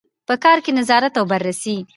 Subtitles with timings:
[0.27, 1.77] په کار کې نظارت او بررسي.